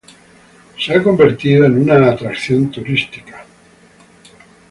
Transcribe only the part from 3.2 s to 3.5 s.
además.